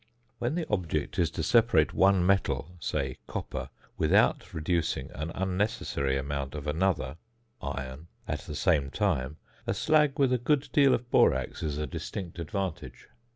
[0.39, 3.69] When the object is to separate one metal, say copper,
[3.99, 7.17] without reducing an unnecessary amount of another
[7.61, 9.37] (iron) at the same time,
[9.67, 13.09] a slag with a good deal of borax is a distinct advantage.